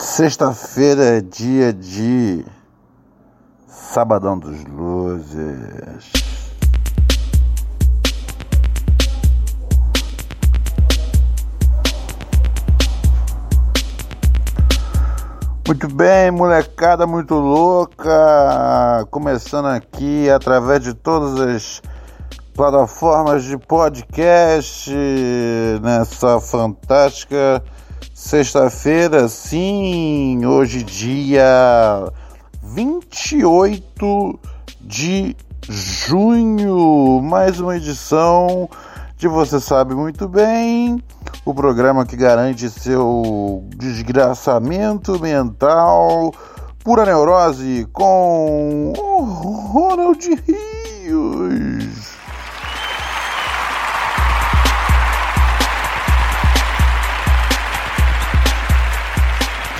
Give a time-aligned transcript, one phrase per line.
[0.00, 2.42] Sexta-feira é dia de
[3.68, 6.10] Sabadão dos Luzes.
[15.66, 21.82] Muito bem, molecada muito louca, começando aqui através de todas as
[22.54, 24.90] plataformas de podcast
[25.82, 27.62] nessa fantástica
[28.20, 32.12] sexta-feira, sim, hoje dia
[32.62, 34.38] 28
[34.78, 35.34] de
[35.66, 38.68] junho, mais uma edição
[39.16, 41.02] de Você Sabe Muito Bem
[41.46, 46.30] o programa que garante seu desgraçamento mental,
[46.84, 48.92] pura neurose, com
[49.72, 52.19] Ronald Rios.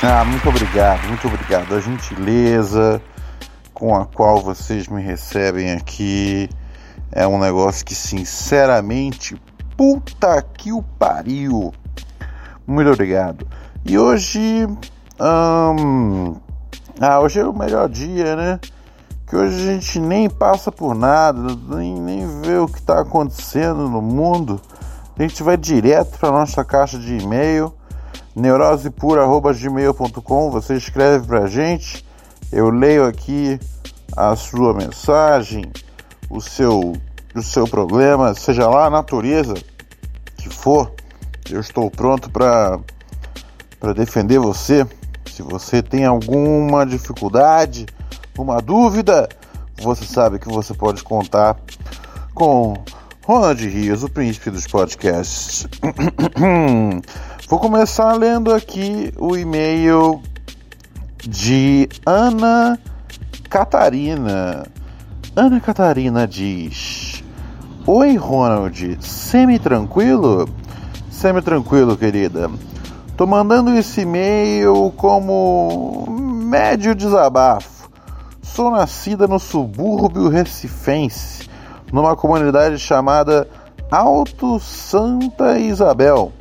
[0.02, 1.74] Ah, muito obrigado, muito obrigado.
[1.74, 3.02] A gentileza
[3.74, 6.48] com a qual vocês me recebem aqui
[7.12, 9.36] é um negócio que, sinceramente,
[9.80, 11.72] Puta que o pariu.
[12.66, 13.48] Muito obrigado.
[13.82, 14.66] E hoje.
[15.18, 16.36] Hum,
[17.00, 18.60] ah, hoje é o melhor dia, né?
[19.26, 23.88] Que hoje a gente nem passa por nada, nem, nem vê o que está acontecendo
[23.88, 24.60] no mundo.
[25.18, 27.74] A gente vai direto para nossa caixa de e-mail,
[28.34, 30.50] neurosepura.gmail.com.
[30.50, 32.04] Você escreve para a gente,
[32.52, 33.58] eu leio aqui
[34.16, 35.70] a sua mensagem,
[36.28, 36.94] o seu,
[37.34, 39.54] o seu problema, seja lá a natureza
[40.36, 40.92] que for,
[41.50, 42.78] eu estou pronto para
[43.94, 44.86] defender você.
[45.26, 47.86] Se você tem alguma dificuldade,
[48.36, 49.28] uma dúvida,
[49.80, 51.56] você sabe que você pode contar
[52.34, 52.74] com
[53.24, 55.66] Ronald Rios, o príncipe dos podcasts.
[57.50, 60.22] Vou começar lendo aqui o e-mail
[61.18, 62.78] de Ana
[63.48, 64.68] Catarina.
[65.34, 67.24] Ana Catarina diz:
[67.84, 68.98] Oi, Ronald.
[69.04, 70.48] Semi-tranquilo?
[71.10, 72.48] Semi-tranquilo, querida.
[73.16, 77.90] Tô mandando esse e-mail como médio desabafo.
[78.42, 81.50] Sou nascida no subúrbio recifense,
[81.92, 83.48] numa comunidade chamada
[83.90, 86.32] Alto Santa Isabel.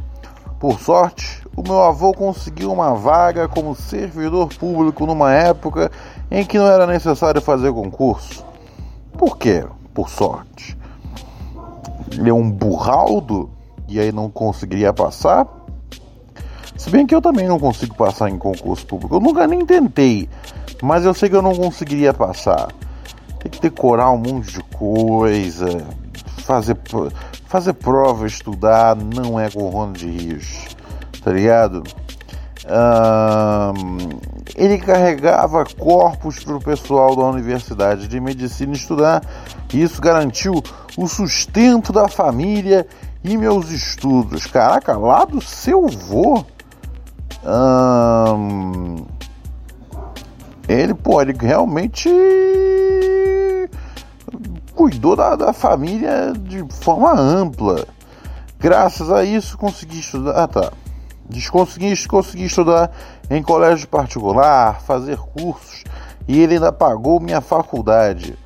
[0.59, 5.91] Por sorte, o meu avô conseguiu uma vaga como servidor público numa época
[6.29, 8.45] em que não era necessário fazer concurso.
[9.17, 9.65] Por quê?
[9.93, 10.79] Por sorte
[12.17, 13.49] ele é um burraldo
[13.87, 15.47] e aí não conseguiria passar.
[16.77, 19.15] Se bem que eu também não consigo passar em concurso público.
[19.15, 20.29] Eu nunca nem tentei,
[20.81, 22.69] mas eu sei que eu não conseguiria passar.
[23.39, 25.85] Tem que decorar um monte de coisa,
[26.37, 26.77] fazer,
[27.49, 30.67] fazer prova, estudar, não é com o Ronald Rios,
[31.23, 31.83] tá ligado?
[32.65, 34.19] Um,
[34.55, 39.23] ele carregava corpos para o pessoal da Universidade de Medicina estudar,
[39.73, 40.61] e isso garantiu
[40.95, 42.85] o sustento da família
[43.23, 44.45] e meus estudos.
[44.45, 46.45] Caraca, lá do seu vô.
[47.43, 48.97] Hum,
[50.67, 52.09] ele, ele realmente
[54.73, 57.85] cuidou da, da família de forma ampla.
[58.59, 60.43] Graças a isso consegui estudar.
[60.43, 60.71] Ah, tá.
[61.51, 62.91] Consegui, consegui estudar
[63.29, 65.83] em colégio particular, fazer cursos
[66.27, 68.37] e ele ainda pagou minha faculdade.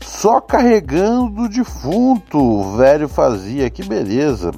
[0.00, 4.50] Só carregando o defunto o velho fazia, que beleza.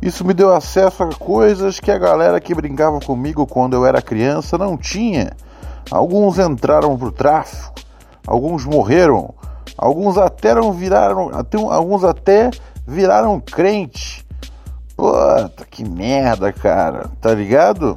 [0.00, 4.02] Isso me deu acesso a coisas que a galera que brincava comigo quando eu era
[4.02, 5.32] criança não tinha.
[5.90, 7.74] Alguns entraram pro tráfico,
[8.26, 9.34] alguns morreram,
[9.76, 12.50] alguns até viraram, até, alguns até
[12.86, 14.24] viraram crente.
[14.96, 17.96] Puta que merda, cara, tá ligado?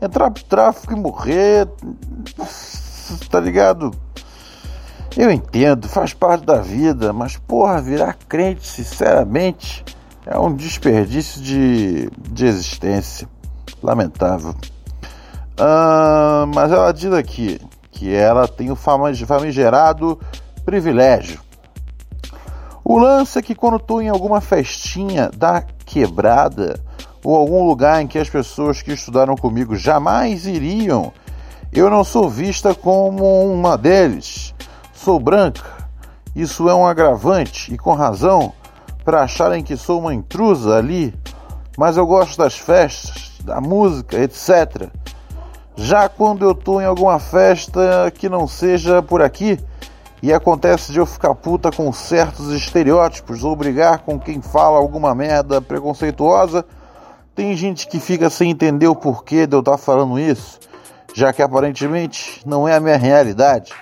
[0.00, 1.68] Entrar pro tráfico e morrer,
[3.30, 3.90] tá ligado?
[5.16, 9.84] Eu entendo, faz parte da vida, mas porra, virar crente, sinceramente,
[10.26, 13.28] é um desperdício de, de existência.
[13.82, 14.54] Lamentável.
[15.58, 20.18] Ah, mas ela diz aqui que ela tem o famigerado
[20.64, 21.40] privilégio.
[22.84, 26.78] O lance é que quando estou em alguma festinha da quebrada,
[27.24, 31.12] ou algum lugar em que as pessoas que estudaram comigo jamais iriam,
[31.72, 34.54] eu não sou vista como uma deles.
[34.92, 35.64] Sou branca.
[36.36, 38.52] Isso é um agravante e com razão
[39.04, 41.14] para acharem que sou uma intrusa ali.
[41.76, 44.88] Mas eu gosto das festas, da música, etc.
[45.74, 49.58] Já quando eu estou em alguma festa que não seja por aqui,
[50.24, 55.14] e acontece de eu ficar puta com certos estereótipos ou brigar com quem fala alguma
[55.14, 56.64] merda preconceituosa,
[57.34, 60.58] tem gente que fica sem entender o porquê de eu estar tá falando isso,
[61.12, 63.74] já que aparentemente não é a minha realidade.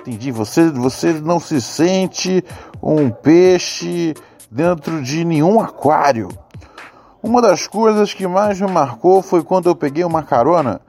[0.00, 2.44] Entendi, você, você não se sente
[2.82, 4.14] um peixe
[4.50, 6.30] dentro de nenhum aquário.
[7.22, 10.80] Uma das coisas que mais me marcou foi quando eu peguei uma carona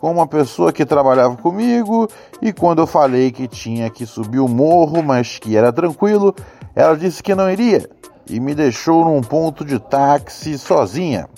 [0.00, 2.08] com uma pessoa que trabalhava comigo
[2.40, 6.34] e quando eu falei que tinha que subir o morro, mas que era tranquilo,
[6.74, 7.88] ela disse que não iria
[8.28, 11.28] e me deixou num ponto de táxi sozinha.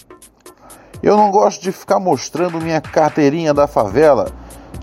[1.02, 4.28] Eu não gosto de ficar mostrando minha carteirinha da favela,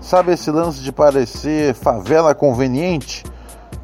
[0.00, 3.24] sabe esse lance de parecer favela conveniente?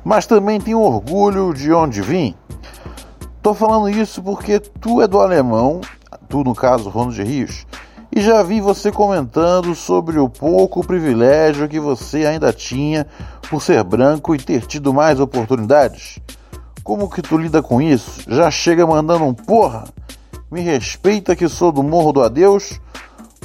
[0.03, 2.35] Mas também tenho orgulho de onde vim.
[3.43, 5.81] Tô falando isso porque tu é do alemão,
[6.29, 7.67] tu no caso Ronald Rios,
[8.15, 13.07] e já vi você comentando sobre o pouco privilégio que você ainda tinha
[13.49, 16.19] por ser branco e ter tido mais oportunidades.
[16.85, 18.23] Como que tu lida com isso?
[18.29, 19.85] Já chega mandando um porra?
[20.51, 22.79] Me respeita que sou do Morro do Adeus?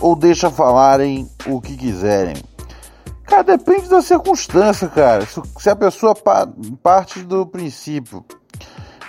[0.01, 2.35] Ou deixa falarem o que quiserem?
[3.23, 5.25] Cara, depende da circunstância, cara.
[5.57, 6.13] Se a pessoa
[6.83, 8.25] parte do princípio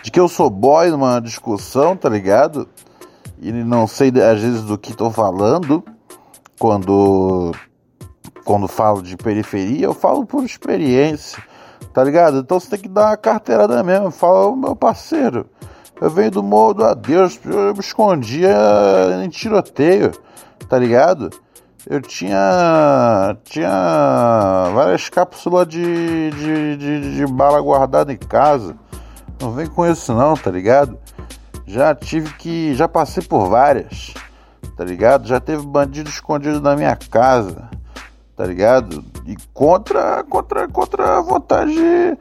[0.03, 2.69] de que eu sou boy numa discussão, tá ligado?
[3.41, 5.85] E não sei às vezes do que estou falando
[6.59, 7.53] quando
[8.45, 11.43] quando falo de periferia, eu falo por experiência,
[11.93, 12.39] tá ligado?
[12.39, 14.11] Então você tem que dar uma carteirada mesmo.
[14.11, 15.47] Fala, meu parceiro,
[16.01, 18.57] eu venho do Morro do Adeus, eu me escondia
[19.23, 20.13] em tiroteio,
[20.67, 21.29] tá ligado?
[21.87, 28.77] Eu tinha tinha várias cápsulas de, de, de, de bala guardada em casa.
[29.41, 30.99] Não vem com isso não, tá ligado?
[31.69, 32.75] Já tive que.
[32.75, 34.15] Já passei por várias,
[34.75, 35.29] tá ligado?
[35.29, 37.69] Já teve bandido escondido na minha casa,
[38.35, 39.05] tá ligado?
[39.27, 42.19] E contra, contra, contra a vontade de,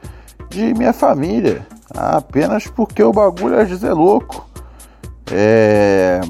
[0.50, 1.66] de minha família.
[1.94, 4.46] Apenas porque o bagulho às vezes é louco.
[5.32, 6.20] É.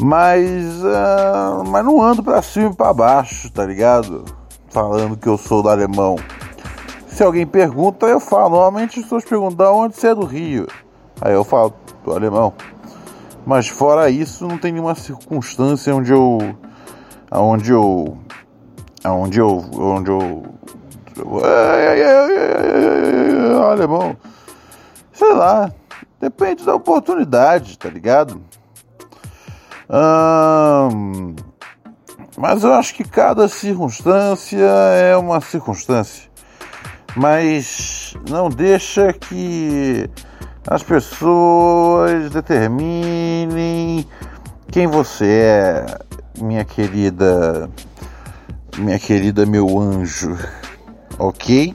[0.00, 0.64] Mas.
[0.76, 4.24] Uh, mas não ando pra cima e pra baixo, tá ligado?
[4.68, 6.14] Falando que eu sou do alemão.
[7.08, 8.50] Se alguém pergunta, eu falo.
[8.50, 10.68] Normalmente as pessoas perguntam onde você é do Rio.
[11.20, 11.74] Aí eu falo
[12.06, 12.52] alemão.
[13.44, 16.38] Mas fora isso, não tem nenhuma circunstância onde eu.
[17.32, 18.18] onde eu.
[19.04, 19.64] onde eu.
[19.78, 20.42] onde eu.
[23.70, 24.16] alemão.
[25.12, 25.72] Sei lá.
[26.20, 28.42] Depende da oportunidade, tá ligado?
[29.88, 31.34] Hum,
[32.36, 36.28] mas eu acho que cada circunstância é uma circunstância.
[37.16, 40.10] Mas não deixa que
[40.70, 44.06] as pessoas determinem
[44.70, 45.98] quem você é,
[46.38, 47.70] minha querida,
[48.76, 50.36] minha querida meu anjo,
[51.18, 51.74] ok?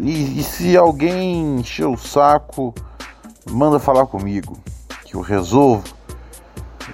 [0.00, 2.74] e, e se alguém encher o saco,
[3.50, 4.56] manda falar comigo,
[5.04, 5.84] que eu resolvo.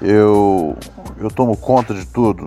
[0.02, 0.76] Eu,
[1.18, 2.46] eu tomo conta de tudo.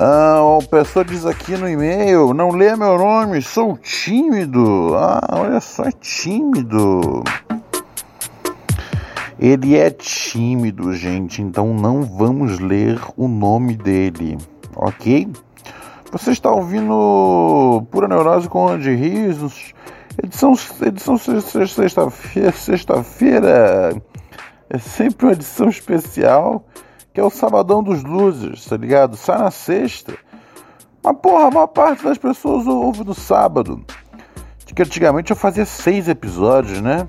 [0.00, 4.94] Ah, a pessoa diz aqui no e-mail, não lê meu nome, sou tímido.
[4.94, 7.24] Ah, olha só, é tímido.
[9.40, 14.38] Ele é tímido, gente, então não vamos ler o nome dele,
[14.76, 15.26] ok?
[16.12, 19.74] Você está ouvindo Pura Neurose com Andy Rios,
[20.22, 20.54] edição,
[20.86, 24.00] edição sexta-feira, sexta-feira,
[24.70, 26.64] é sempre uma edição especial
[27.18, 29.16] que é o Sabadão dos Losers, tá ligado?
[29.16, 30.14] Sai na sexta.
[31.02, 33.84] Mas porra, a maior parte das pessoas ouve no sábado.
[34.64, 37.08] Que antigamente eu fazia seis episódios, né?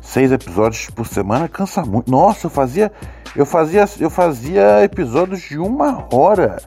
[0.00, 2.08] Seis episódios por semana cansa muito.
[2.08, 2.92] Nossa, eu fazia.
[3.34, 3.84] Eu fazia.
[3.98, 6.62] Eu fazia episódios de uma hora.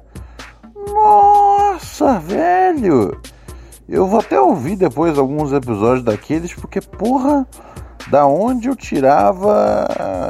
[0.86, 3.22] Nossa, velho!
[3.88, 7.48] Eu vou até ouvir depois alguns episódios daqueles, porque, porra,
[8.10, 9.88] da onde eu tirava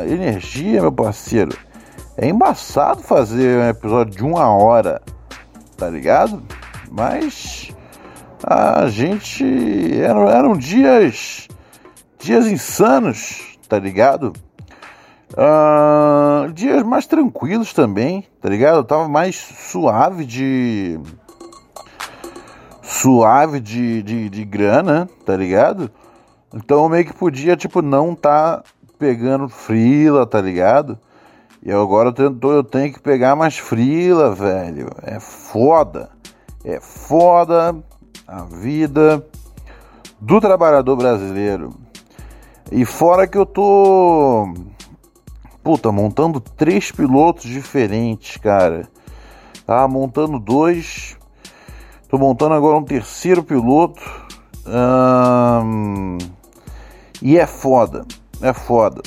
[0.07, 1.57] energia, meu parceiro?
[2.19, 5.03] É embaçado fazer um episódio de uma hora,
[5.77, 6.41] tá ligado?
[6.91, 7.71] Mas
[8.43, 9.45] a gente.
[10.01, 11.47] Eram, eram dias.
[12.17, 14.33] Dias insanos, tá ligado?
[15.33, 18.77] Uh, dias mais tranquilos também, tá ligado?
[18.77, 20.99] Eu tava mais suave de.
[22.81, 25.91] Suave de, de, de grana, tá ligado?
[26.51, 28.63] Então meio que podia, tipo, não tá
[28.97, 30.97] pegando frila, tá ligado?
[31.63, 34.89] E agora eu tenho, eu tenho que pegar mais frila, velho.
[35.01, 36.09] É foda.
[36.63, 37.75] É foda
[38.27, 39.25] a vida
[40.19, 41.73] do trabalhador brasileiro.
[42.71, 44.53] E fora que eu tô.
[45.63, 48.87] Puta, montando três pilotos diferentes, cara.
[49.65, 51.17] Tá montando dois.
[52.09, 54.01] Tô montando agora um terceiro piloto.
[54.65, 56.17] Hum,
[57.21, 58.05] e é foda.
[58.41, 59.01] É foda.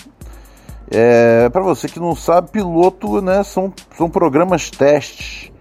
[0.91, 5.53] É, para você que não sabe, piloto, né, são, são programas testes,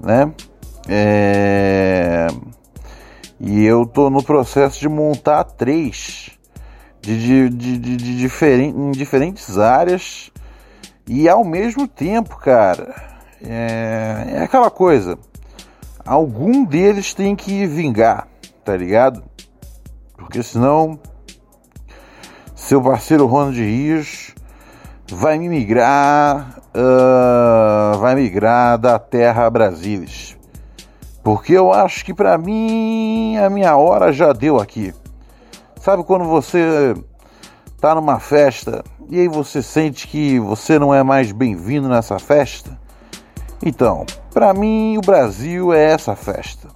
[0.00, 0.32] né?
[0.88, 2.26] É,
[3.38, 6.30] e eu tô no processo de montar três
[7.00, 10.30] de, de, de, de diferente, em diferentes áreas
[11.06, 12.94] e ao mesmo tempo, cara,
[13.40, 15.16] é, é aquela coisa.
[16.04, 18.26] Algum deles tem que vingar,
[18.64, 19.22] tá ligado?
[20.16, 20.98] Porque senão
[22.54, 24.34] seu parceiro Ronald Rios
[25.14, 30.36] vai migrar, uh, vai migrar da terra a.
[31.22, 34.94] Porque eu acho que para mim a minha hora já deu aqui.
[35.80, 36.94] Sabe quando você
[37.80, 42.78] tá numa festa e aí você sente que você não é mais bem-vindo nessa festa?
[43.64, 46.68] Então, para mim o Brasil é essa festa.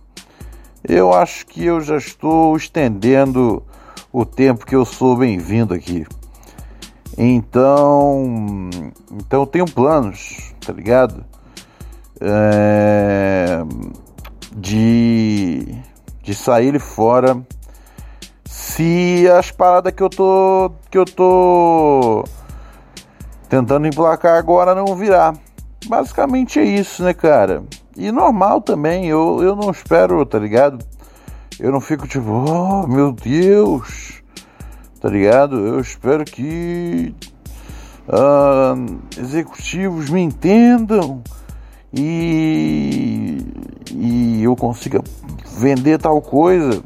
[0.83, 3.63] Eu acho que eu já estou estendendo
[4.13, 6.07] o tempo que eu sou bem-vindo aqui.
[7.19, 8.71] Então,
[9.13, 11.25] então eu tenho planos, tá ligado?
[12.21, 13.63] É,
[14.55, 15.75] de,
[16.23, 17.41] de sair fora
[18.45, 22.25] se as paradas que eu tô que eu tô
[23.49, 25.35] tentando emplacar agora não virar.
[25.87, 27.65] Basicamente é isso, né, cara?
[27.97, 30.85] E normal também, eu, eu não espero, tá ligado?
[31.59, 34.20] Eu não fico tipo, oh meu Deus,
[35.01, 35.67] tá ligado?
[35.67, 37.15] Eu espero que
[38.07, 41.23] uh, executivos me entendam
[41.93, 43.39] e,
[43.91, 45.03] e eu consiga
[45.57, 46.83] vender tal coisa.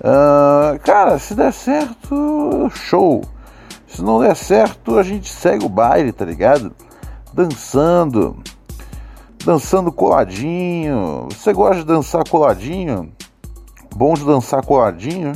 [0.00, 3.22] Uh, cara, se der certo, show.
[3.86, 6.74] Se não der certo, a gente segue o baile, tá ligado?
[7.32, 8.36] Dançando,
[9.44, 11.28] dançando coladinho.
[11.30, 13.10] Você gosta de dançar coladinho?
[13.96, 15.32] Bom de dançar coladinho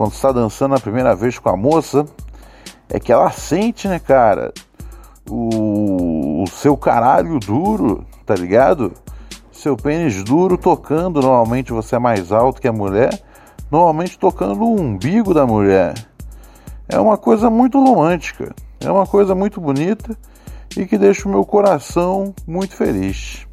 [0.00, 2.06] quando está dançando a primeira vez com a moça,
[2.88, 4.50] é que ela sente, né, cara,
[5.28, 8.94] o, o seu caralho duro, tá ligado?
[9.52, 13.10] Seu pênis duro tocando, normalmente você é mais alto que a mulher,
[13.70, 15.92] normalmente tocando o umbigo da mulher.
[16.88, 20.16] É uma coisa muito romântica, é uma coisa muito bonita
[20.78, 23.46] e que deixa o meu coração muito feliz.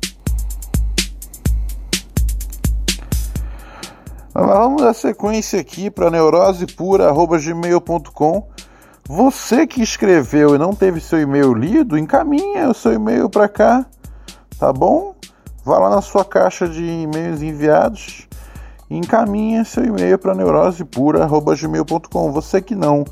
[4.40, 8.48] Vamos dar sequência aqui para neurosepura.gmail.com.
[9.10, 13.84] Você que escreveu e não teve seu e-mail lido, encaminha o seu e-mail para cá,
[14.60, 15.16] tá bom?
[15.66, 18.28] Vá lá na sua caixa de e-mails enviados
[18.88, 22.32] e encaminha seu e-mail para neurosepura.gmail.com.
[22.32, 23.04] Você que não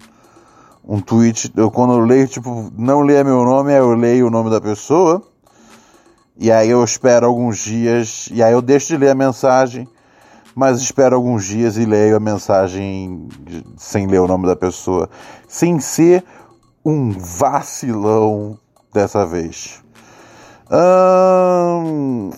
[0.88, 1.52] Um tweet.
[1.58, 5.22] Eu, quando eu leio, tipo, não leia meu nome, eu leio o nome da pessoa.
[6.38, 9.88] E aí eu espero alguns dias, e aí eu deixo de ler a mensagem,
[10.54, 13.30] mas espero alguns dias e leio a mensagem
[13.78, 15.10] sem ler o nome da pessoa,
[15.48, 16.26] sem ser
[16.84, 18.60] um vacilão
[18.94, 19.82] dessa vez.
[20.72, 22.32] Hum,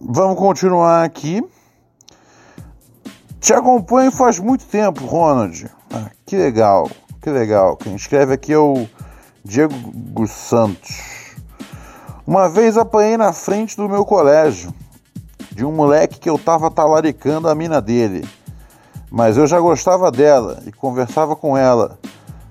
[0.00, 1.44] vamos continuar aqui.
[3.40, 5.70] Te acompanho faz muito tempo, Ronald.
[5.92, 7.76] Ah, que legal, que legal.
[7.76, 8.88] Quem escreve aqui é o
[9.44, 11.15] Diego Santos.
[12.26, 14.74] Uma vez apanhei na frente do meu colégio
[15.52, 18.28] de um moleque que eu tava talaricando a mina dele.
[19.08, 21.96] Mas eu já gostava dela e conversava com ela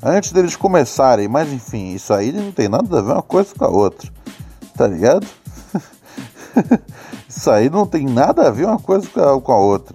[0.02, 1.28] antes deles começarem.
[1.28, 4.10] Mas enfim, isso aí não tem nada a ver uma coisa com a outra.
[4.78, 5.28] Tá ligado?
[7.28, 9.94] isso aí não tem nada a ver uma coisa com a outra.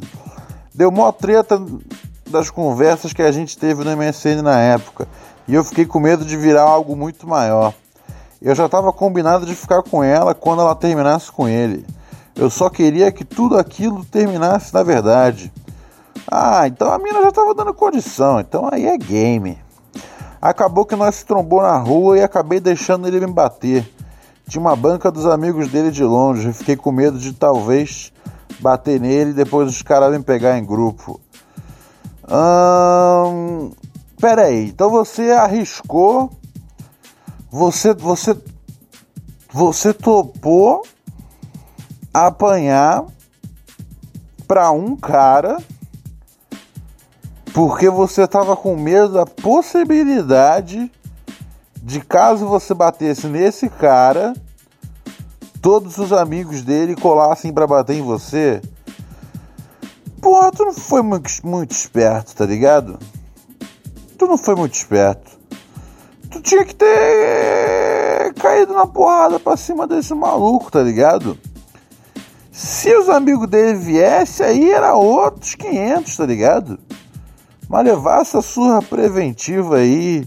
[0.75, 1.59] Deu mó treta
[2.29, 5.09] das conversas que a gente teve no MSN na época.
[5.49, 7.73] E eu fiquei com medo de virar algo muito maior.
[8.41, 11.85] Eu já estava combinado de ficar com ela quando ela terminasse com ele.
[12.35, 15.53] Eu só queria que tudo aquilo terminasse na verdade.
[16.31, 19.59] Ah, então a mina já tava dando condição, então aí é game.
[20.41, 23.87] Acabou que nós se trombou na rua e acabei deixando ele me bater.
[24.49, 28.11] Tinha uma banca dos amigos dele de longe, fiquei com medo de talvez
[28.59, 31.21] bater nele e depois os caras me pegar em grupo.
[32.27, 33.71] Hum,
[34.19, 36.31] pera aí, então você arriscou,
[37.51, 38.37] você, você,
[39.53, 40.83] você topou
[42.13, 43.05] apanhar
[44.47, 45.59] para um cara
[47.53, 50.91] porque você estava com medo da possibilidade
[51.83, 54.35] de caso você batesse nesse cara,
[55.61, 58.61] todos os amigos dele colassem para bater em você.
[60.21, 62.99] Porra, tu não foi muito, muito esperto, tá ligado?
[64.19, 65.40] Tu não foi muito esperto.
[66.43, 71.39] Tinha que ter caído na porrada pra cima desse maluco, tá ligado?
[72.51, 76.79] Se os amigos dele viessem, aí era outros 500, tá ligado?
[77.69, 80.27] Mas levar essa surra preventiva aí.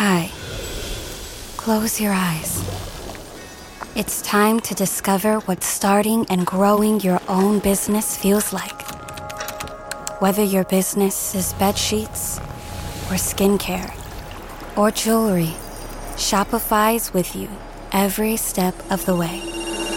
[0.00, 0.30] Hi.
[1.56, 2.60] Close your eyes.
[3.94, 8.84] It's time to discover what starting and growing your own business feels like.
[10.20, 12.40] Whether your business is bed sheets
[13.10, 14.01] or skincare
[14.76, 15.54] or jewelry,
[16.16, 17.48] Shopify's with you
[17.92, 19.40] every step of the way.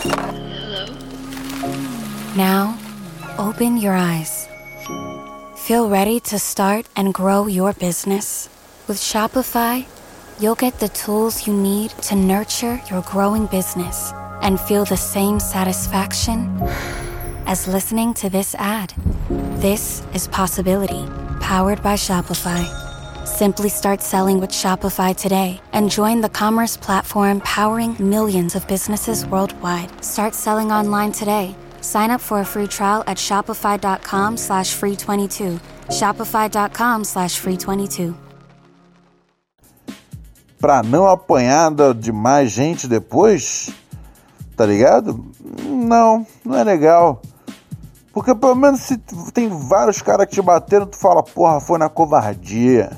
[0.03, 0.85] Hello.
[2.35, 2.77] Now,
[3.37, 4.47] open your eyes.
[5.55, 8.49] Feel ready to start and grow your business?
[8.87, 9.85] With Shopify,
[10.39, 15.39] you'll get the tools you need to nurture your growing business and feel the same
[15.39, 16.61] satisfaction
[17.47, 18.93] as listening to this ad.
[19.59, 21.05] This is Possibility,
[21.39, 22.84] powered by Shopify.
[23.25, 29.25] Simply start selling with Shopify today and join the commerce platform powering millions of businesses
[29.25, 29.91] worldwide.
[30.03, 31.55] Start selling online today
[31.85, 35.59] Sign up for a free trial at shopify.com slash free 22.
[35.89, 38.15] Shopify.com slash free 22.
[40.59, 43.69] Pra não apanhar de mais gente depois,
[44.57, 45.23] tá ligado?
[45.61, 47.21] Não, não é legal.
[48.11, 48.97] Porque pelo menos se
[49.31, 52.97] tem vários caras que te bateram, tu fala, porra, foi na covardia.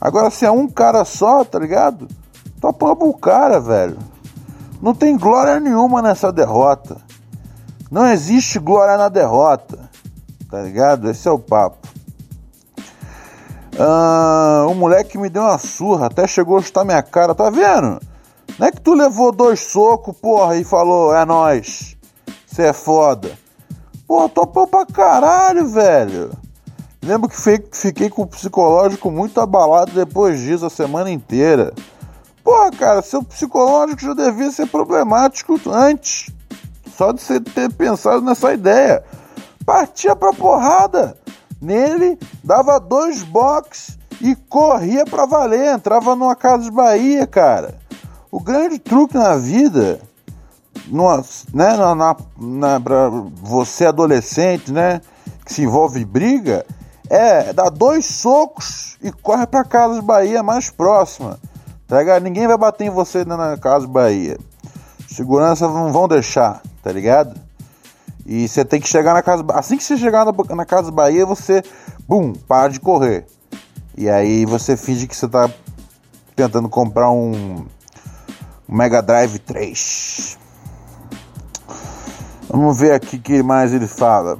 [0.00, 2.08] Agora se é um cara só, tá ligado?
[2.62, 3.98] Apanha pro cara, velho.
[4.80, 6.96] Não tem glória nenhuma nessa derrota.
[7.90, 9.78] Não existe glória na derrota,
[10.50, 11.10] tá ligado?
[11.10, 11.88] Esse é o papo.
[13.78, 18.00] Ah, o moleque me deu uma surra, até chegou a chutar minha cara, tá vendo?
[18.58, 21.96] Não é que tu levou dois socos, porra, e falou, é nós,
[22.44, 23.38] você é foda.
[24.06, 26.30] Porra, topou pra caralho, velho.
[27.02, 27.36] Lembro que
[27.72, 31.72] fiquei com o psicológico muito abalado depois disso a semana inteira.
[32.42, 36.30] Porra, cara, seu psicológico já devia ser problemático antes.
[36.96, 39.04] Só de você ter pensado nessa ideia.
[39.64, 41.16] Partia pra porrada.
[41.60, 45.74] Nele, dava dois box e corria pra valer.
[45.74, 47.78] Entrava numa casa de Bahia, cara.
[48.30, 50.00] O grande truque na vida,
[50.86, 51.18] numa,
[51.54, 53.08] né, na, na, na, pra
[53.42, 55.00] você adolescente, né,
[55.44, 56.66] que se envolve em briga,
[57.10, 61.38] é dar dois socos e corre pra casa de Bahia mais próxima.
[61.86, 64.38] Tá Ninguém vai bater em você na casa de Bahia.
[65.08, 67.38] Segurança não vão deixar tá ligado?
[68.24, 69.44] E você tem que chegar na casa.
[69.52, 71.62] Assim que você chegar na, na Casa Bahia, você.
[72.08, 73.26] Bum, para de correr.
[73.94, 75.50] E aí você finge que você tá
[76.34, 77.66] tentando comprar um,
[78.66, 80.38] um Mega Drive 3.
[82.48, 84.38] Vamos ver aqui o que mais ele fala.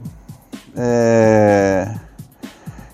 [0.75, 1.95] É...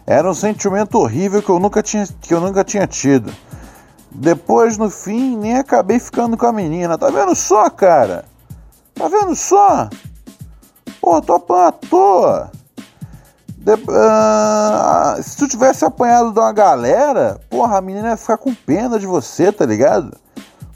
[0.07, 3.33] Era um sentimento horrível que eu nunca tinha, que eu nunca tinha tido.
[4.11, 6.99] Depois, no fim, nem acabei ficando com a menina.
[6.99, 8.25] Tá vendo só, cara?
[8.95, 9.88] Tá vendo só?
[11.01, 12.51] Pô, tô à toa.
[13.57, 18.55] De, uh, se tu tivesse apanhado de uma galera, porra, a menina ia ficar com
[18.55, 20.17] pena de você, tá ligado?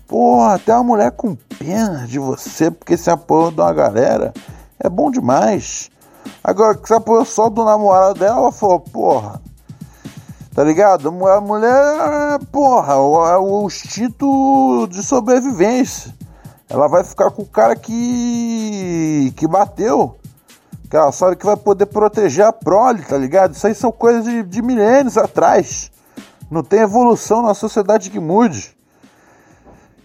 [0.06, 4.32] Porra, até uma mulher com pena de você porque se apanhou de uma galera
[4.80, 5.90] é bom demais.
[6.42, 9.40] Agora, que você apoiou só do namorado dela, ela falou, porra,
[10.54, 11.08] tá ligado?
[11.08, 16.14] A mulher, porra, é o instinto de sobrevivência.
[16.68, 20.16] Ela vai ficar com o cara que que bateu.
[20.90, 23.54] Que ela sabe que vai poder proteger a prole, tá ligado?
[23.54, 25.90] Isso aí são coisas de, de milênios atrás.
[26.50, 28.74] Não tem evolução na sociedade que mude.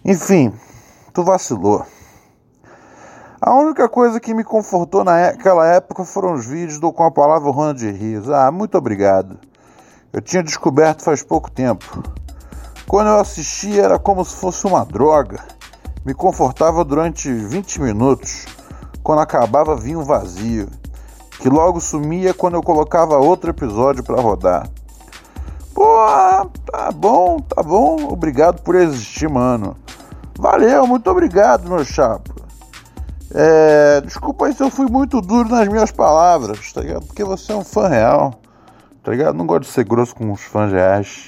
[0.03, 0.53] Enfim,
[1.13, 1.85] tu vacilou.
[3.45, 7.51] A única coisa que me confortou naquela época foram os vídeos do Com a Palavra
[7.51, 8.29] Ronald Rios.
[8.29, 9.37] Ah, muito obrigado.
[10.13, 12.01] Eu tinha descoberto faz pouco tempo.
[12.87, 15.43] Quando eu assisti era como se fosse uma droga.
[16.05, 18.45] Me confortava durante 20 minutos.
[19.03, 20.69] Quando acabava, vinha um vazio.
[21.37, 24.69] que logo sumia quando eu colocava outro episódio para rodar.
[25.73, 25.83] Pô,
[26.71, 28.07] tá bom, tá bom.
[28.09, 29.75] Obrigado por existir, mano.
[30.39, 32.32] Valeu, muito obrigado, meu chapa.
[33.31, 37.05] É, desculpa aí se eu fui muito duro nas minhas palavras, tá ligado?
[37.05, 38.39] Porque você é um fã real,
[39.03, 39.35] tá ligado?
[39.35, 41.27] Não gosto de ser grosso com os fãs reais.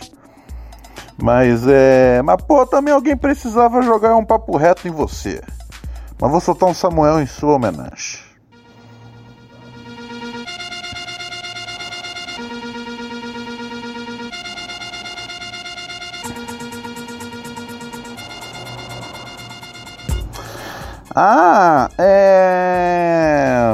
[1.18, 2.22] Mas é.
[2.22, 5.42] Mas pô, também alguém precisava jogar um papo reto em você.
[6.20, 8.25] Mas vou soltar um Samuel em sua homenagem.
[21.18, 23.74] Ah, é.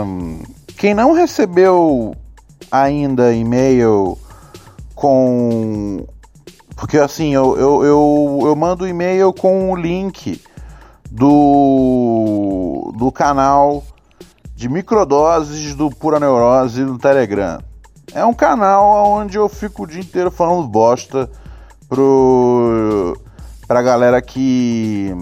[0.78, 2.16] Quem não recebeu
[2.72, 4.16] ainda e-mail
[4.94, 6.06] com.
[6.76, 10.40] Porque assim, eu, eu, eu, eu mando e-mail com o link
[11.10, 13.84] do, do canal
[14.56, 17.60] de microdoses do Pura Neurose no Telegram.
[18.14, 21.28] É um canal onde eu fico o dia inteiro falando bosta
[21.90, 23.18] pro,
[23.68, 25.16] pra galera que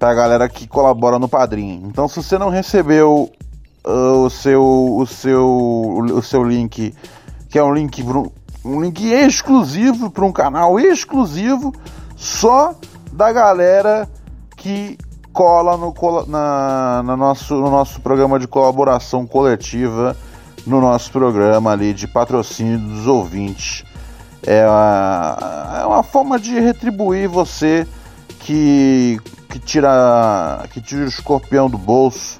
[0.00, 1.82] pra galera que colabora no Padrim.
[1.84, 3.30] Então, se você não recebeu
[3.86, 6.94] uh, o seu o seu o seu link,
[7.50, 8.02] que é um link
[8.64, 11.72] um link exclusivo para um canal exclusivo
[12.16, 12.74] só
[13.12, 14.08] da galera
[14.56, 14.96] que
[15.34, 15.94] cola no,
[16.26, 20.16] na, na nosso, no nosso programa de colaboração coletiva,
[20.66, 23.84] no nosso programa ali de patrocínio dos ouvintes.
[24.46, 27.86] É uma, é uma forma de retribuir você
[28.40, 32.38] que que tira que tira o escorpião do bolso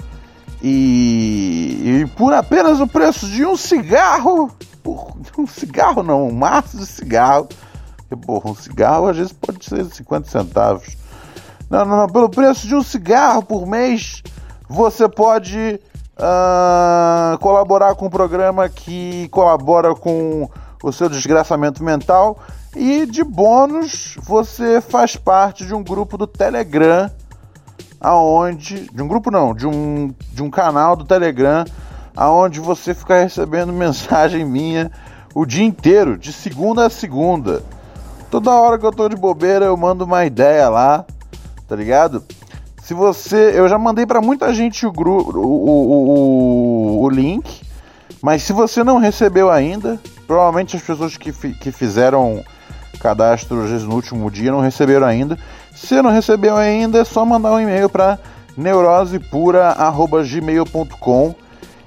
[0.62, 4.50] e, e por apenas o preço de um cigarro,
[4.82, 7.48] por, um cigarro não, um maço de cigarro,
[7.96, 10.96] porque, porra, um cigarro às vezes pode ser 50 centavos.
[11.70, 14.22] Não, não, não, pelo preço de um cigarro por mês,
[14.68, 15.80] você pode
[16.18, 20.50] uh, colaborar com um programa que colabora com
[20.82, 22.38] o seu desgraçamento mental
[22.74, 27.10] e de bônus, você faz parte de um grupo do Telegram,
[28.00, 31.64] aonde de um grupo não, de um de um canal do Telegram,
[32.16, 34.90] aonde você fica recebendo mensagem minha
[35.34, 37.62] o dia inteiro, de segunda a segunda.
[38.30, 41.04] Toda hora que eu tô de bobeira, eu mando uma ideia lá,
[41.66, 42.24] tá ligado?
[42.82, 47.62] Se você, eu já mandei para muita gente o, grupo, o, o, o, o link,
[48.22, 52.42] mas se você não recebeu ainda, provavelmente as pessoas que, que fizeram
[53.00, 55.38] cadastro no último dia, não receberam ainda.
[55.74, 58.18] Se não recebeu ainda, é só mandar um e-mail para
[58.56, 61.34] neurosepura.gmail.com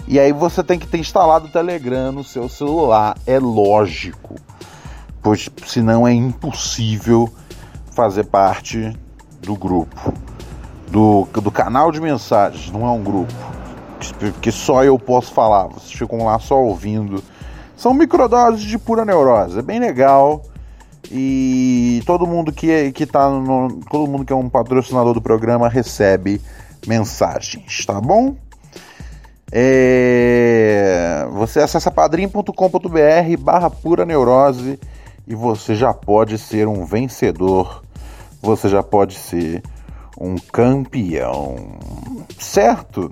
[0.07, 4.35] e aí você tem que ter instalado o Telegram no seu celular, é lógico.
[5.21, 7.31] Pois senão é impossível
[7.91, 8.93] fazer parte
[9.41, 10.13] do grupo.
[10.89, 13.33] Do, do canal de mensagens, não é um grupo.
[14.41, 15.67] Que só eu posso falar.
[15.67, 17.23] Vocês ficam lá só ouvindo.
[17.77, 19.57] São microdoses de pura neurose.
[19.57, 20.43] É bem legal.
[21.11, 25.21] E todo mundo que, é, que tá no, todo mundo que é um patrocinador do
[25.21, 26.41] programa recebe
[26.87, 28.35] mensagens, tá bom?
[29.51, 34.79] É, você acessa padrim.com.br barra pura neurose
[35.27, 37.83] e você já pode ser um vencedor,
[38.41, 39.61] você já pode ser
[40.19, 41.55] um campeão,
[42.39, 43.11] certo?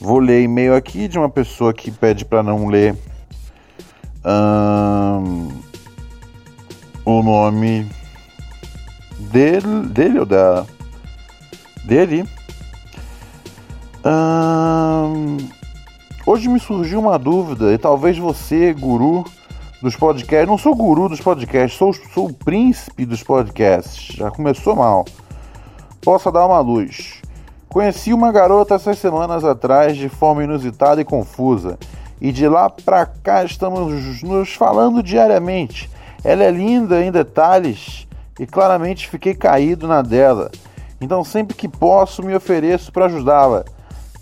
[0.00, 2.96] Vou ler e-mail aqui de uma pessoa que pede para não ler.
[4.24, 5.48] Hum,
[7.04, 7.86] o nome
[9.18, 10.64] dele, dele ou da
[11.84, 12.24] dele.
[16.26, 19.24] hoje me surgiu uma dúvida e talvez você, guru
[19.80, 24.16] dos podcasts, não sou guru dos podcasts, sou, sou o príncipe dos podcasts.
[24.16, 25.04] Já começou mal.
[26.00, 27.20] Possa dar uma luz.
[27.68, 31.78] Conheci uma garota essas semanas atrás de forma inusitada e confusa.
[32.20, 35.90] E de lá pra cá estamos nos falando diariamente.
[36.24, 38.06] Ela é linda em detalhes
[38.38, 40.50] e claramente fiquei caído na dela.
[41.00, 43.64] Então sempre que posso me ofereço para ajudá-la.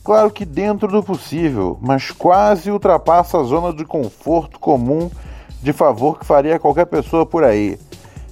[0.02, 5.10] Claro que dentro do possível, mas quase ultrapassa a zona de conforto comum
[5.62, 7.78] de favor que faria qualquer pessoa por aí.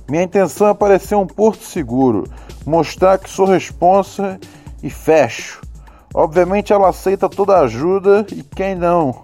[0.09, 2.25] Minha intenção é parecer um porto seguro,
[2.65, 4.41] mostrar que sou responsa
[4.83, 5.61] e fecho.
[6.15, 9.21] Obviamente ela aceita toda ajuda e quem não.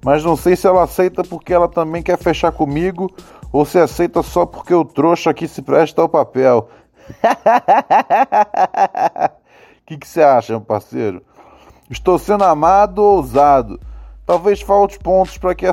[0.00, 3.10] Mas não sei se ela aceita porque ela também quer fechar comigo
[3.54, 6.68] ou se aceita só porque o trouxa aqui se presta ao papel?
[6.98, 7.06] O
[9.86, 11.22] que, que você acha, meu parceiro?
[11.88, 13.78] Estou sendo amado ou ousado?
[14.26, 15.66] Talvez falte pontos para que,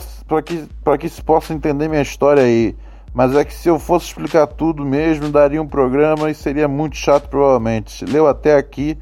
[0.45, 2.77] que, que se possa entender minha história aí.
[3.15, 6.95] Mas é que se eu fosse explicar tudo mesmo, daria um programa e seria muito
[6.95, 8.05] chato provavelmente.
[8.05, 8.95] Leu até aqui,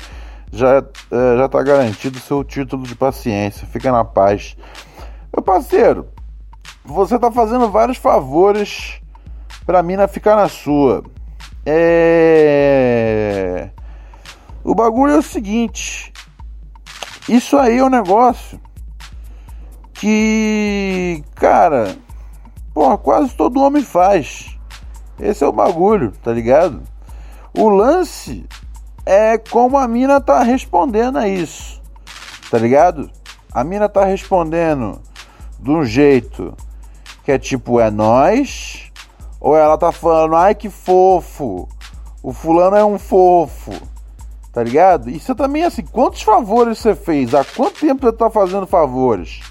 [0.54, 3.68] já, é, já tá garantido o seu título de paciência.
[3.68, 4.56] Fica na paz.
[5.36, 6.08] Meu parceiro,
[6.90, 9.00] você tá fazendo vários favores
[9.66, 11.04] pra mina ficar na sua.
[11.66, 13.70] É.
[14.64, 16.12] O bagulho é o seguinte.
[17.28, 18.60] Isso aí é um negócio
[19.94, 21.96] que, cara,
[22.74, 24.58] porra, quase todo homem faz.
[25.20, 26.82] Esse é o bagulho, tá ligado?
[27.54, 28.48] O lance
[29.06, 31.80] é como a mina tá respondendo a isso,
[32.50, 33.12] tá ligado?
[33.54, 35.00] A mina tá respondendo
[35.60, 36.56] de um jeito
[37.30, 38.92] que é tipo, é nós,
[39.40, 41.70] ou ela tá falando, ai que fofo,
[42.24, 43.72] o fulano é um fofo,
[44.52, 45.12] tá ligado?
[45.12, 47.36] Isso também assim, quantos favores você fez?
[47.36, 49.42] Há quanto tempo você tá fazendo favores?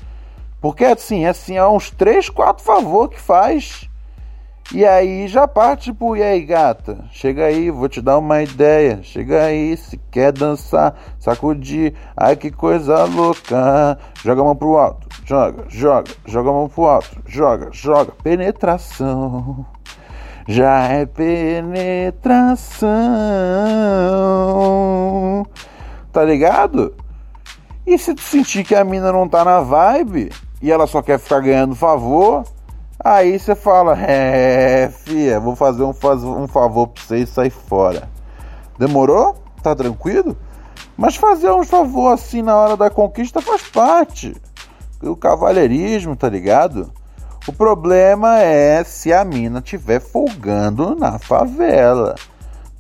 [0.61, 3.88] Porque assim, assim, há uns 3, 4 favores que faz
[4.75, 7.03] e aí já parte, tipo, e aí, gata?
[7.11, 9.01] Chega aí, vou te dar uma ideia.
[9.03, 11.95] Chega aí, se quer dançar, sacudir.
[12.15, 13.99] Ai, que coisa louca.
[14.23, 15.09] Joga a mão pro alto.
[15.25, 17.23] Joga, joga, joga a mão pro alto.
[17.27, 18.13] Joga, joga.
[18.23, 19.65] Penetração.
[20.47, 22.89] Já é penetração.
[26.13, 26.95] Tá ligado?
[27.87, 31.19] E se tu sentir que a mina não tá na vibe e ela só quer
[31.19, 32.45] ficar ganhando favor
[33.03, 37.51] Aí você fala, é, fia, vou fazer um, faz, um favor pra você e sair
[37.51, 38.09] fora.
[38.79, 39.37] Demorou?
[39.63, 40.37] Tá tranquilo?
[40.97, 44.37] Mas fazer um favor assim na hora da conquista faz parte.
[45.01, 46.93] O cavalheirismo, tá ligado?
[47.47, 52.17] O problema é se a mina tiver folgando na favela,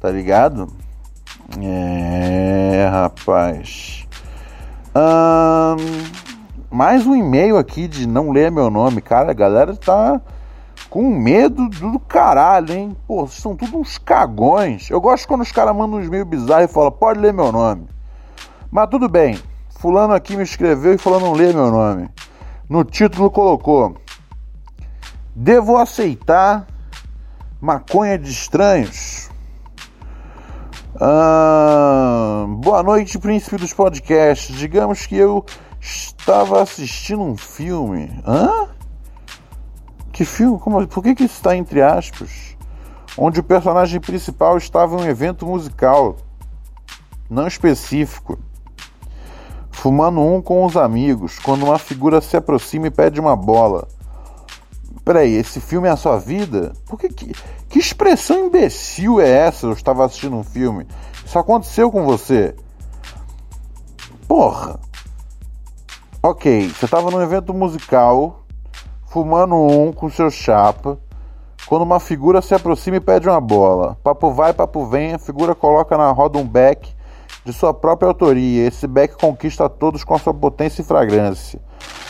[0.00, 0.68] tá ligado?
[1.62, 4.06] É, rapaz.
[4.94, 5.76] Hum,
[6.70, 9.00] mais um e-mail aqui de não ler meu nome.
[9.00, 10.20] Cara, a galera tá
[10.90, 12.96] com medo do caralho, hein?
[13.06, 14.90] Pô, vocês são tudo uns cagões.
[14.90, 17.86] Eu gosto quando os caras mandam uns e-mails bizarros e falam, pode ler meu nome.
[18.70, 19.38] Mas tudo bem.
[19.78, 22.10] Fulano aqui me escreveu e falou não lê meu nome.
[22.68, 23.94] No título colocou:
[25.34, 26.66] Devo aceitar
[27.60, 29.30] maconha de estranhos?
[31.00, 34.54] Ah, boa noite, príncipe dos podcasts.
[34.56, 35.44] Digamos que eu
[35.88, 38.10] estava assistindo um filme.
[38.26, 38.68] Hã?
[40.12, 40.58] Que filme?
[40.58, 42.56] Como, por que, que isso está entre aspas?
[43.16, 46.16] Onde o personagem principal estava em um evento musical,
[47.28, 48.38] não específico,
[49.70, 53.88] fumando um com os amigos, quando uma figura se aproxima e pede uma bola.
[55.04, 56.74] Peraí, esse filme é a sua vida?
[56.86, 57.32] Por que, que,
[57.68, 59.66] que expressão imbecil é essa?
[59.66, 60.86] Eu estava assistindo um filme.
[61.24, 62.54] Isso aconteceu com você?
[64.26, 64.78] Porra!
[66.20, 68.42] Ok, você estava num evento musical,
[69.06, 70.98] fumando um com seu chapa,
[71.64, 73.96] quando uma figura se aproxima e pede uma bola.
[74.02, 76.92] Papo vai, papo vem, a figura coloca na roda um beck
[77.44, 78.66] de sua própria autoria.
[78.66, 81.60] Esse beck conquista todos com a sua potência e fragrância.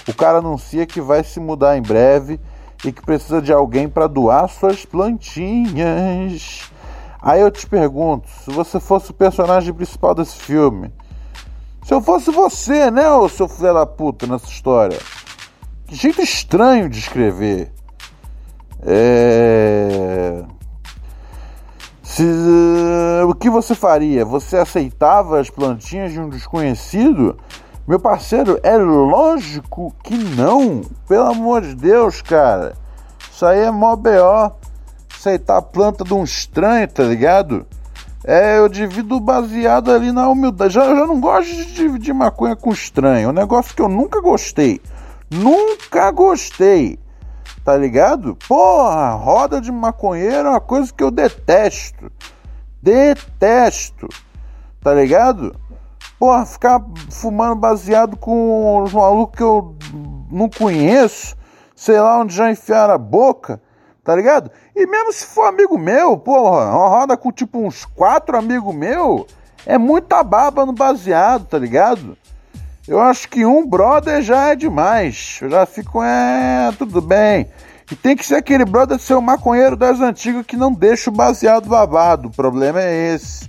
[0.08, 2.40] O cara anuncia que vai se mudar em breve
[2.86, 6.72] e que precisa de alguém para doar suas plantinhas.
[7.20, 10.90] Aí eu te pergunto, se você fosse o personagem principal desse filme,
[11.88, 14.98] se eu fosse você, né, ô seu filho da puta, nessa história.
[15.86, 17.72] Que jeito estranho de escrever.
[18.82, 20.44] É.
[22.02, 24.22] Se, uh, o que você faria?
[24.22, 27.38] Você aceitava as plantinhas de um desconhecido?
[27.86, 30.82] Meu parceiro, é lógico que não.
[31.08, 32.74] Pelo amor de Deus, cara.
[33.32, 34.52] Isso aí é mó B.O.
[35.18, 37.66] Aceitar a planta de um estranho, tá ligado?
[38.30, 40.74] É, eu divido baseado ali na humildade.
[40.74, 43.24] Já, eu já não gosto de dividir maconha com estranho.
[43.24, 44.82] É um negócio que eu nunca gostei.
[45.30, 46.98] Nunca gostei.
[47.64, 48.36] Tá ligado?
[48.46, 52.12] Porra, roda de maconheiro é uma coisa que eu detesto.
[52.82, 54.06] Detesto.
[54.78, 55.58] Tá ligado?
[56.18, 59.74] Porra, ficar fumando baseado com os malucos que eu
[60.30, 61.34] não conheço.
[61.74, 63.58] Sei lá onde já enfiaram a boca
[64.08, 64.50] tá ligado?
[64.74, 69.26] E mesmo se for amigo meu, porra, uma roda com tipo uns quatro amigos meu,
[69.66, 72.16] é muita baba no baseado, tá ligado?
[72.86, 75.40] Eu acho que um brother já é demais.
[75.42, 77.50] Eu já fico, é, tudo bem.
[77.92, 81.12] E tem que ser aquele brother ser o maconheiro das antigas que não deixa o
[81.12, 82.28] baseado babado.
[82.28, 83.46] O problema é esse.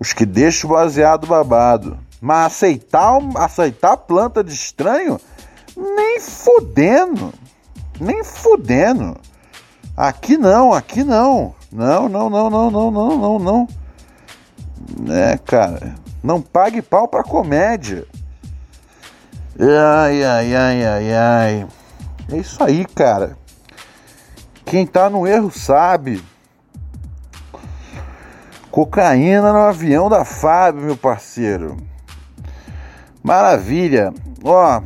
[0.00, 1.98] Os que deixam o baseado babado.
[2.18, 5.20] Mas aceitar, aceitar planta de estranho?
[5.76, 7.41] Nem fudendo.
[8.02, 9.16] Nem fudendo.
[9.96, 11.54] Aqui não, aqui não.
[11.70, 13.68] Não, não, não, não, não, não, não, não.
[15.08, 15.94] É, cara.
[16.20, 18.04] Não pague pau pra comédia.
[19.56, 21.66] Ai, ai, ai, ai, ai.
[22.32, 23.38] É isso aí, cara.
[24.64, 26.24] Quem tá no erro sabe.
[28.68, 31.76] Cocaína no avião da Fábio, meu parceiro.
[33.22, 34.12] Maravilha.
[34.42, 34.82] Ó,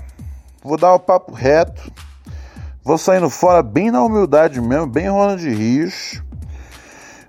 [0.62, 1.95] vou dar o papo reto.
[2.86, 6.22] Vou saindo fora bem na humildade mesmo, bem Ronald Rios.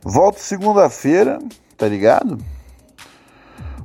[0.03, 1.39] Volto segunda-feira,
[1.75, 2.37] tá ligado?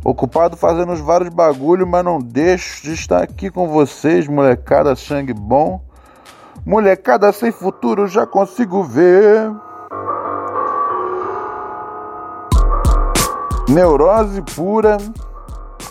[0.05, 5.33] Ocupado fazendo os vários bagulho, mas não deixo de estar aqui com vocês, molecada sangue
[5.33, 5.81] bom.
[6.67, 9.51] Molecada sem futuro, já consigo ver.
[13.67, 14.99] Neurose pura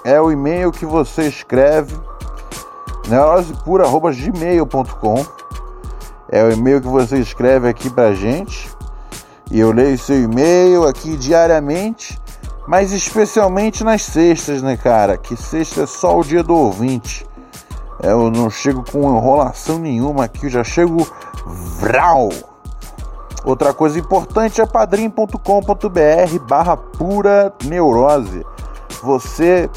[0.06, 2.00] é o e-mail que você escreve.
[3.10, 5.40] neurosepura@gmail.com
[6.32, 8.70] é o e-mail que você escreve aqui pra gente.
[9.52, 12.17] E eu leio seu e-mail aqui diariamente,
[12.65, 15.17] mas especialmente nas sextas, né, cara?
[15.17, 17.28] Que sexta é só o dia do ouvinte.
[18.02, 21.06] Eu não chego com enrolação nenhuma aqui, eu já chego
[21.46, 22.30] vral.
[23.44, 25.38] Outra coisa importante é padrim.com.br
[26.48, 28.46] barra pura neurose.
[29.04, 29.70] Você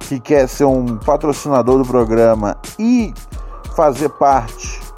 [0.00, 3.14] que quer ser um patrocinador do programa e
[3.76, 4.89] fazer parte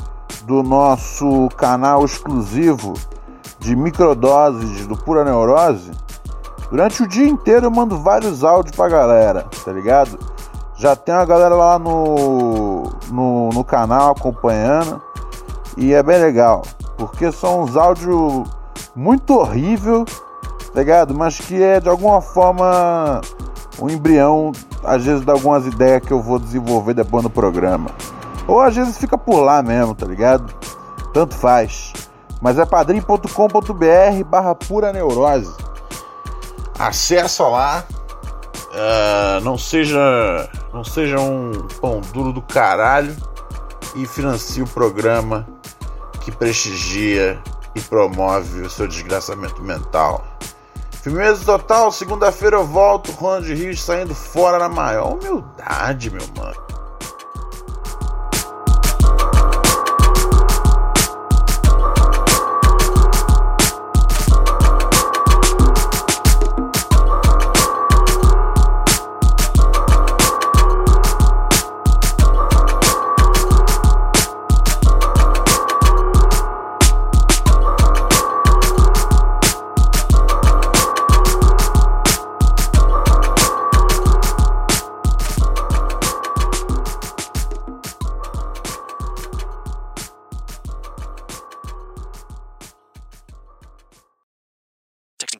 [0.44, 2.94] do nosso canal exclusivo
[3.58, 5.90] de microdoses do Pura Neurose,
[6.70, 10.18] durante o dia inteiro eu mando vários áudios pra galera, tá ligado?
[10.76, 15.00] Já tem uma galera lá no, no, no canal acompanhando
[15.76, 16.62] e é bem legal,
[16.96, 18.48] porque são uns áudios
[18.96, 20.04] muito horrível,
[20.74, 21.14] tá ligado?
[21.14, 23.20] Mas que é de alguma forma
[23.80, 24.52] um embrião,
[24.82, 27.90] às vezes dá algumas ideias que eu vou desenvolver depois no programa.
[28.46, 30.52] Ou às vezes fica por lá mesmo, tá ligado?
[31.12, 31.92] Tanto faz.
[32.40, 35.54] Mas é padrim.com.br barra pura neurose.
[36.78, 37.84] Acessa lá.
[38.72, 43.14] Uh, não seja não seja um pão duro do caralho
[43.94, 45.46] e financie o programa
[46.22, 47.38] que prestigia
[47.74, 50.24] e promove o seu desgraçamento mental.
[51.02, 56.81] Firmeza total, segunda-feira eu volto, Ronald Rios saindo fora na maior humildade, meu mano.